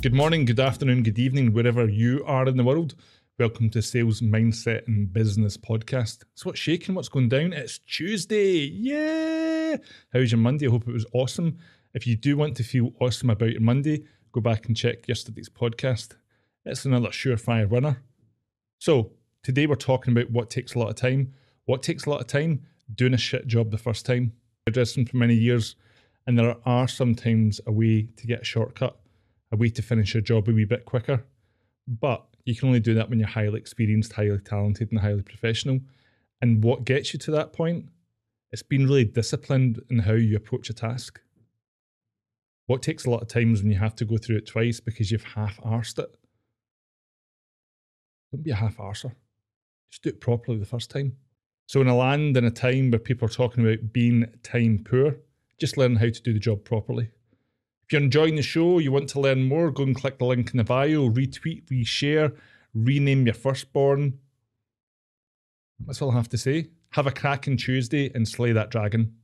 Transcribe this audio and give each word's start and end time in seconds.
Good 0.00 0.14
morning, 0.14 0.44
good 0.44 0.60
afternoon, 0.60 1.02
good 1.02 1.18
evening, 1.18 1.52
wherever 1.52 1.88
you 1.88 2.22
are 2.24 2.46
in 2.46 2.56
the 2.56 2.62
world. 2.62 2.94
Welcome 3.36 3.68
to 3.70 3.82
Sales 3.82 4.20
Mindset 4.20 4.86
and 4.86 5.12
Business 5.12 5.56
Podcast. 5.56 6.22
So, 6.36 6.44
what's 6.44 6.60
shaking? 6.60 6.94
What's 6.94 7.08
going 7.08 7.28
down? 7.28 7.52
It's 7.52 7.78
Tuesday. 7.80 8.58
Yeah. 8.68 9.78
How's 10.12 10.30
your 10.30 10.38
Monday? 10.38 10.68
I 10.68 10.70
hope 10.70 10.86
it 10.86 10.92
was 10.92 11.04
awesome. 11.12 11.58
If 11.94 12.06
you 12.06 12.14
do 12.14 12.36
want 12.36 12.56
to 12.58 12.62
feel 12.62 12.92
awesome 13.00 13.28
about 13.28 13.50
your 13.50 13.60
Monday, 13.60 14.04
go 14.30 14.40
back 14.40 14.66
and 14.66 14.76
check 14.76 15.08
yesterday's 15.08 15.48
podcast. 15.48 16.14
It's 16.64 16.84
another 16.84 17.08
surefire 17.08 17.68
winner. 17.68 18.04
So, 18.78 19.10
today 19.42 19.66
we're 19.66 19.74
talking 19.74 20.12
about 20.12 20.30
what 20.30 20.48
takes 20.48 20.74
a 20.74 20.78
lot 20.78 20.90
of 20.90 20.94
time. 20.94 21.34
What 21.64 21.82
takes 21.82 22.06
a 22.06 22.10
lot 22.10 22.20
of 22.20 22.28
time? 22.28 22.62
Doing 22.94 23.14
a 23.14 23.18
shit 23.18 23.48
job 23.48 23.72
the 23.72 23.78
first 23.78 24.06
time. 24.06 24.34
I've 24.64 24.74
dressed 24.74 24.94
for 24.94 25.16
many 25.16 25.34
years, 25.34 25.74
and 26.24 26.38
there 26.38 26.54
are 26.64 26.86
sometimes 26.86 27.60
a 27.66 27.72
way 27.72 28.10
to 28.16 28.26
get 28.28 28.42
a 28.42 28.44
shortcut 28.44 28.96
a 29.52 29.56
way 29.56 29.70
to 29.70 29.82
finish 29.82 30.14
your 30.14 30.20
job 30.20 30.48
a 30.48 30.52
wee 30.52 30.64
bit 30.64 30.84
quicker. 30.84 31.24
But 31.86 32.24
you 32.44 32.54
can 32.54 32.68
only 32.68 32.80
do 32.80 32.94
that 32.94 33.08
when 33.08 33.18
you're 33.18 33.28
highly 33.28 33.58
experienced, 33.58 34.12
highly 34.12 34.38
talented, 34.38 34.90
and 34.90 35.00
highly 35.00 35.22
professional. 35.22 35.80
And 36.40 36.62
what 36.62 36.84
gets 36.84 37.12
you 37.12 37.18
to 37.20 37.30
that 37.32 37.52
point? 37.52 37.86
It's 38.52 38.62
being 38.62 38.84
really 38.84 39.04
disciplined 39.04 39.82
in 39.90 40.00
how 40.00 40.14
you 40.14 40.36
approach 40.36 40.70
a 40.70 40.74
task. 40.74 41.20
What 42.66 42.82
takes 42.82 43.06
a 43.06 43.10
lot 43.10 43.22
of 43.22 43.28
times 43.28 43.62
when 43.62 43.72
you 43.72 43.78
have 43.78 43.96
to 43.96 44.04
go 44.04 44.18
through 44.18 44.36
it 44.36 44.46
twice 44.46 44.80
because 44.80 45.10
you've 45.10 45.24
half 45.24 45.58
arsed 45.62 45.98
it. 45.98 46.14
Don't 48.32 48.42
be 48.42 48.50
a 48.50 48.56
half 48.56 48.76
arser. 48.76 49.12
Just 49.90 50.02
do 50.02 50.10
it 50.10 50.20
properly 50.20 50.58
the 50.58 50.66
first 50.66 50.90
time. 50.90 51.16
So, 51.66 51.80
in 51.80 51.88
a 51.88 51.96
land 51.96 52.36
in 52.36 52.44
a 52.44 52.50
time 52.50 52.90
where 52.90 52.98
people 52.98 53.26
are 53.26 53.30
talking 53.30 53.64
about 53.64 53.92
being 53.92 54.26
time 54.42 54.84
poor, 54.88 55.16
just 55.58 55.76
learn 55.76 55.96
how 55.96 56.06
to 56.06 56.22
do 56.22 56.32
the 56.32 56.38
job 56.38 56.64
properly. 56.64 57.10
If 57.88 57.94
you're 57.94 58.02
enjoying 58.02 58.36
the 58.36 58.42
show, 58.42 58.78
you 58.80 58.92
want 58.92 59.08
to 59.08 59.20
learn 59.20 59.48
more, 59.48 59.70
go 59.70 59.82
and 59.82 59.96
click 59.96 60.18
the 60.18 60.26
link 60.26 60.50
in 60.50 60.58
the 60.58 60.64
bio, 60.64 61.08
retweet, 61.08 61.64
reshare, 61.70 62.36
rename 62.74 63.24
your 63.24 63.32
firstborn. 63.32 64.18
That's 65.86 66.02
all 66.02 66.10
I 66.10 66.16
have 66.16 66.28
to 66.28 66.36
say. 66.36 66.68
Have 66.90 67.06
a 67.06 67.10
cracking 67.10 67.56
Tuesday 67.56 68.10
and 68.14 68.28
slay 68.28 68.52
that 68.52 68.68
dragon. 68.68 69.14